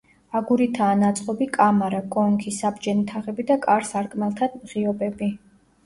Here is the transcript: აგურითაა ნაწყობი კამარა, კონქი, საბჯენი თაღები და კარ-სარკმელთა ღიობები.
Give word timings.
აგურითაა 0.37 0.95
ნაწყობი 1.01 1.47
კამარა, 1.59 2.01
კონქი, 2.17 2.55
საბჯენი 2.63 3.07
თაღები 3.15 3.49
და 3.53 3.61
კარ-სარკმელთა 3.71 4.53
ღიობები. 4.75 5.35